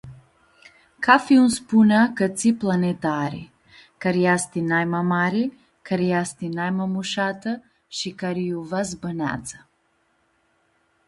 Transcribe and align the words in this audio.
Cafi 1.05 1.33
un 1.41 1.47
spunea 1.55 2.01
cã 2.17 2.27
tsi 2.37 2.49
planeti 2.61 3.07
ari, 3.25 3.43
cari 4.01 4.21
easti 4.33 4.59
naima 4.71 5.01
mari, 5.13 5.43
cari 5.87 6.07
easti 6.19 6.45
naima 6.57 6.85
mushatã 6.93 7.51
shi 7.95 8.09
cari 8.19 8.43
iu 8.51 8.61
va 8.69 8.81
s-bãneadzã. 8.89 9.59